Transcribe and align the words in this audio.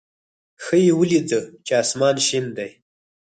ښه 0.63 0.75
یې 0.85 0.91
ولېده 0.99 1.41
چې 1.65 1.71
اسمان 1.83 2.15
شین 2.27 2.45
دی. 2.57 2.69